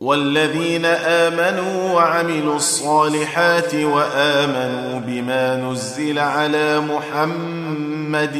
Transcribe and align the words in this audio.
والذين 0.00 0.84
آمنوا 0.84 1.92
وعملوا 1.92 2.56
الصالحات 2.56 3.74
وآمنوا 3.74 5.00
بما 5.00 5.56
نزل 5.56 6.18
على 6.18 6.80
محمد 6.80 8.36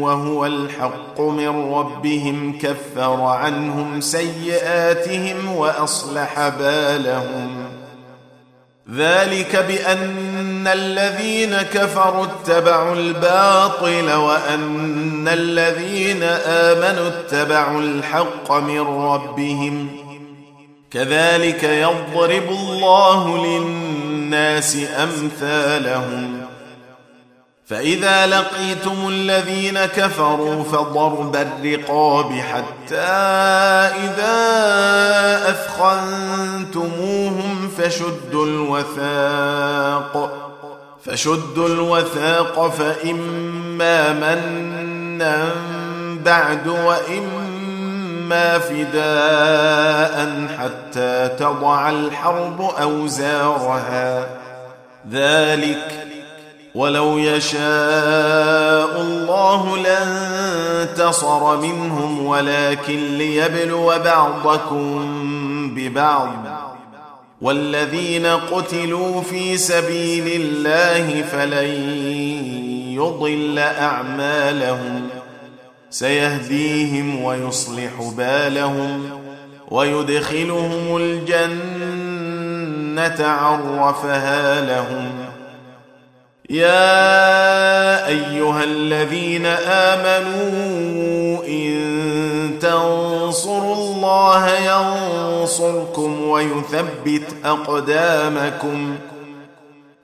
وهو 0.00 0.46
الحق 0.46 1.20
من 1.20 1.72
ربهم 1.74 2.58
كفر 2.58 3.20
عنهم 3.20 4.00
سيئاتهم 4.00 5.56
وأصلح 5.56 6.48
بالهم. 6.48 7.50
ذلك 8.94 9.56
بأن 9.56 10.66
الذين 10.66 11.56
كفروا 11.56 12.24
اتبعوا 12.24 12.94
الباطل 12.94 14.12
وأن 14.12 15.28
الذين 15.28 16.22
آمنوا 16.46 17.08
اتبعوا 17.08 17.80
الحق 17.80 18.52
من 18.52 18.80
ربهم 18.80 20.03
كذلك 20.94 21.64
يضرب 21.64 22.48
الله 22.48 23.46
للناس 23.46 24.76
أمثالهم. 24.98 26.40
فإذا 27.66 28.26
لقيتم 28.26 29.08
الذين 29.08 29.84
كفروا 29.84 30.64
فضرب 30.64 31.36
الرقاب 31.36 32.32
حتى 32.32 32.96
إذا 34.04 34.38
أثخنتموهم 36.68 37.70
فشدوا 37.78 38.46
الوثاق. 38.46 40.40
فشدوا 41.04 41.68
الوثاق 41.68 42.68
فإما 42.68 44.12
منا 44.12 45.50
بعد 46.24 46.68
وإما 46.68 47.43
فداء 48.58 50.16
حتى 50.58 51.28
تضع 51.38 51.90
الحرب 51.90 52.60
أوزارها. 52.60 54.26
ذلك 55.10 56.06
ولو 56.74 57.18
يشاء 57.18 59.00
الله 59.00 59.76
لانتصر 59.76 61.56
منهم 61.56 62.26
ولكن 62.26 63.18
ليبلو 63.18 63.92
بعضكم 64.04 65.10
ببعض. 65.74 66.30
والذين 67.40 68.26
قتلوا 68.26 69.20
في 69.20 69.56
سبيل 69.56 70.40
الله 70.40 71.22
فلن 71.22 71.70
يضل 72.94 73.58
أعمالهم. 73.58 75.08
سيهديهم 75.94 77.24
ويصلح 77.24 78.12
بالهم 78.16 79.10
ويدخلهم 79.68 80.96
الجنة 80.96 82.34
عرفها 83.26 84.60
لهم. 84.60 85.12
يا 86.50 88.06
أيها 88.06 88.64
الذين 88.64 89.46
آمنوا 89.66 91.44
إن 91.48 91.74
تنصروا 92.60 93.74
الله 93.74 94.50
ينصركم 94.50 96.28
ويثبت 96.28 97.26
أقدامكم 97.44 98.94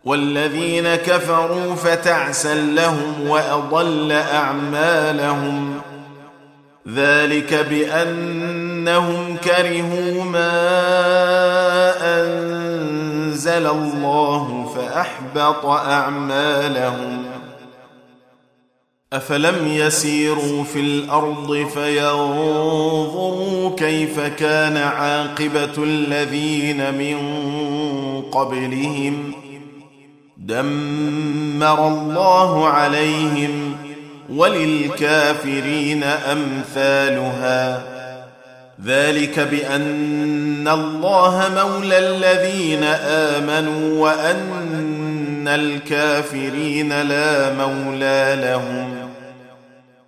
والذين 0.05 0.95
كفروا 0.95 1.75
فتعسا 1.75 2.55
لهم 2.55 3.29
وأضل 3.29 4.13
أعمالهم. 4.13 5.81
ذلك 6.89 7.55
بأنهم 7.55 9.37
كرهوا 9.37 10.25
ما 10.25 10.53
أنزل 12.23 13.67
الله 13.67 14.73
فأحبط 14.77 15.67
أعمالهم. 15.67 17.25
أفلم 19.13 19.67
يسيروا 19.67 20.65
في 20.65 20.81
الأرض 20.81 21.67
فينظروا 21.75 23.77
كيف 23.77 24.21
كان 24.21 24.77
عاقبة 24.77 25.85
الذين 25.85 26.95
من 26.95 27.17
قبلهم. 28.23 29.50
دمر 30.41 31.89
الله 31.89 32.69
عليهم 32.69 33.77
وللكافرين 34.29 36.05
أمثالها. 36.05 37.83
ذلك 38.85 39.41
بأن 39.41 40.69
الله 40.69 41.51
مولى 41.57 41.99
الذين 41.99 42.85
آمنوا 43.05 44.01
وأن 44.01 45.49
الكافرين 45.49 47.03
لا 47.03 47.53
مولى 47.53 48.39
لهم. 48.43 49.11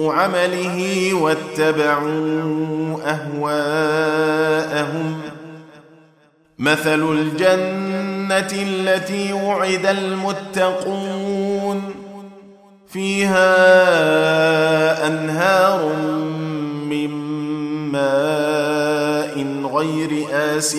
عمله 0.00 1.10
واتبعوا 1.14 2.96
أهواءهم. 3.06 5.20
مثل 6.58 7.12
الجنة 7.12 8.52
التي 8.52 9.32
وعد 9.32 9.86
المتقون. 9.86 11.82
فيها 12.88 13.46
أنهار 15.06 15.94
من 16.90 17.10
ماء 17.92 19.46
غير 19.74 20.26
آسٍ 20.32 20.76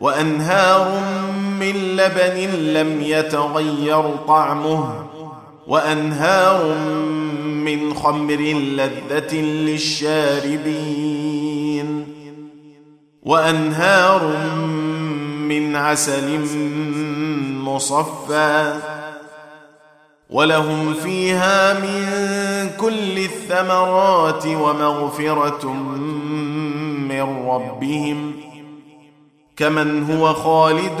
وأنهار 0.00 1.00
من 1.60 1.96
لبن 1.96 2.36
لم 2.72 3.02
يتغير 3.02 4.04
طعمه. 4.28 5.04
وأنهار 5.66 6.78
من 7.44 7.94
خمر 7.94 8.40
لذة 8.76 9.34
للشاربين 9.40 10.94
وأنهار 13.22 14.46
من 15.48 15.76
عسل 15.76 16.40
مصفى 17.64 18.80
ولهم 20.30 20.94
فيها 20.94 21.80
من 21.80 22.06
كل 22.80 23.18
الثمرات 23.18 24.46
ومغفرة 24.46 25.72
من 27.08 27.46
ربهم 27.46 28.32
كمن 29.56 30.10
هو 30.10 30.34
خالد 30.34 31.00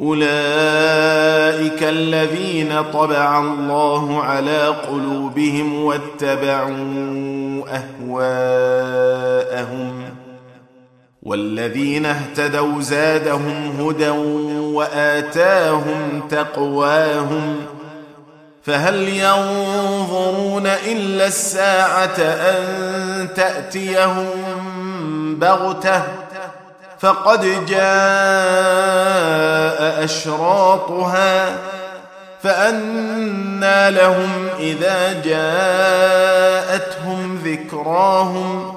أولئك 0.00 1.82
الذين 1.82 2.82
طبع 2.92 3.38
الله 3.40 4.22
على 4.22 4.66
قلوبهم 4.66 5.84
واتبعوا 5.84 7.64
أهواءهم 8.08 10.02
والذين 11.22 12.06
اهتدوا 12.06 12.80
زادهم 12.80 13.72
هدى 13.80 14.08
وآتاهم 14.58 16.22
تقواهم 16.30 17.56
فهل 18.62 19.08
ينظرون 19.08 20.66
إلا 20.66 21.26
الساعة 21.26 22.18
أن 22.20 23.28
تأتيهم 23.34 24.26
بغتة 25.38 26.27
فقد 27.00 27.66
جاء 27.66 27.78
أشراطها 30.04 31.56
فأنى 32.42 33.90
لهم 33.90 34.48
إذا 34.58 35.22
جاءتهم 35.22 36.88
ذكراهم 37.44 38.74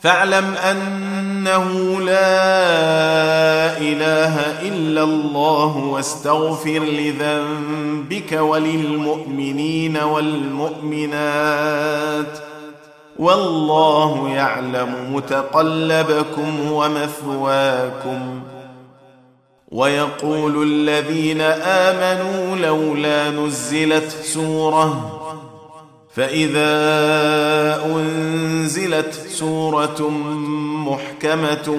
فاعلم 0.00 0.54
أنه 0.54 2.00
لا 2.00 3.78
إله 3.78 4.36
إلا 4.62 5.02
الله 5.02 5.76
واستغفر 5.76 6.78
لذنبك 6.78 8.32
وللمؤمنين 8.32 9.96
والمؤمنات 9.96 11.20
والله 13.20 14.28
يعلم 14.28 15.14
متقلبكم 15.14 16.72
ومثواكم. 16.72 18.40
ويقول 19.72 20.62
الذين 20.62 21.40
آمنوا 21.40 22.56
لولا 22.56 23.30
نزلت 23.30 24.08
سورة 24.10 25.16
فإذا 26.14 26.70
أنزلت 27.86 29.14
سورة 29.14 30.10
محكمة 30.86 31.76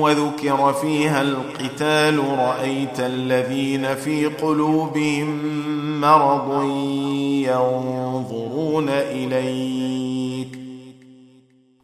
وذكر 0.00 0.72
فيها 0.72 1.22
القتال 1.22 2.38
رأيت 2.38 3.00
الذين 3.00 3.94
في 3.94 4.26
قلوبهم 4.26 5.40
مرض 6.00 6.64
ينظرون 7.46 8.88
اليك 8.88 10.05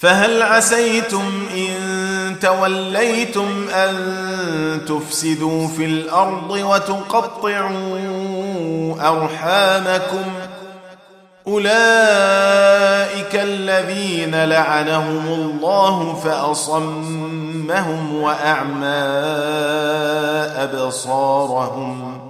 فهل 0.00 0.42
عسيتم 0.42 1.46
إن 1.54 2.36
توليتم 2.40 3.68
أن 3.68 3.94
تفسدوا 4.88 5.68
في 5.68 5.84
الأرض 5.84 6.50
وتقطعوا 6.50 8.00
أرحامكم 9.00 10.32
أولئك 11.46 13.34
الذين 13.34 14.44
لعنهم 14.44 15.26
الله 15.26 16.14
فأصمهم 16.14 18.22
وأعمى 18.22 18.86
أبصارهم 20.62 22.29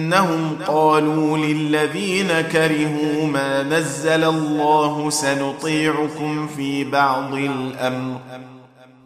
بانهم 0.11 0.57
قالوا 0.67 1.37
للذين 1.37 2.41
كرهوا 2.41 3.25
ما 3.27 3.63
نزل 3.63 4.23
الله 4.23 5.09
سنطيعكم 5.09 6.47
في 6.47 6.83
بعض 6.83 7.33
الأمر 7.33 8.17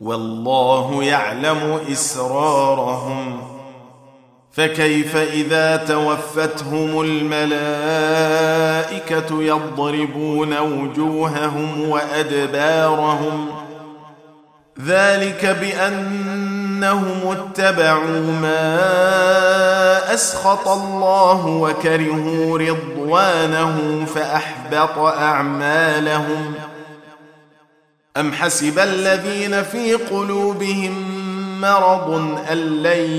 والله 0.01 1.03
يعلم 1.03 1.79
إسرارهم 1.91 3.41
فكيف 4.51 5.15
إذا 5.15 5.75
توفتهم 5.75 7.01
الملائكة 7.01 7.43
يضربون 9.43 10.57
وجوههم 10.57 11.89
وأدبارهم 11.89 13.47
ذلك 14.85 15.57
بانهم 16.75 17.31
اتبعوا 17.31 18.31
ما 18.41 20.13
أسخط 20.13 20.67
الله 20.67 21.45
وكرهوا 21.45 22.57
رضوانه 22.57 24.05
فأحبط 24.15 24.97
أعمالهم. 24.97 26.53
أم 28.17 28.33
حسب 28.33 28.79
الذين 28.79 29.63
في 29.63 29.93
قلوبهم 29.93 31.15
مرض 31.61 32.09
أن 32.51 32.57
لن 32.57 33.09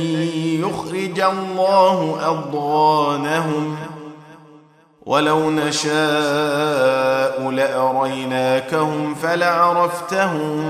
يخرج 0.65 1.21
الله 1.21 2.19
أضغانهم؟ 2.23 3.77
ولو 5.07 5.51
نشاء 5.51 7.51
لأريناكهم 7.51 9.15
فلعرفتهم 9.15 10.67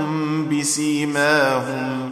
بسيماهم. 0.49 2.11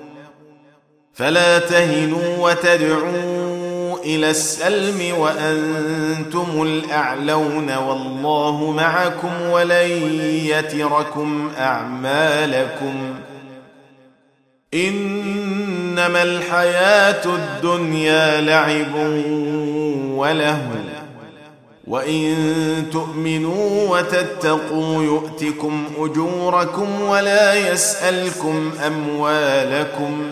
فلا 1.13 1.59
تهنوا 1.59 2.37
وتدعوا 2.49 3.97
إلى 4.05 4.29
السلم 4.29 5.17
وأنتم 5.17 6.61
الأعلون 6.61 7.77
والله 7.77 8.71
معكم 8.71 9.41
ولن 9.49 9.89
يتركم 10.45 11.51
أعمالكم. 11.57 13.15
إنما 14.73 16.23
الحياة 16.23 17.25
الدنيا 17.25 18.41
لعب 18.41 18.95
وله 20.15 20.61
وإن 21.87 22.35
تؤمنوا 22.91 23.97
وتتقوا 23.97 25.03
يؤتكم 25.03 25.83
أجوركم 25.97 27.01
ولا 27.01 27.53
يسألكم 27.53 28.71
أموالكم. 28.87 30.31